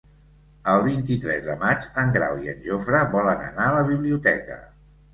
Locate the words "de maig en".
1.51-2.15